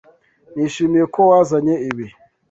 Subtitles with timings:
[0.55, 2.05] Nishimiye ko wazanye ibi.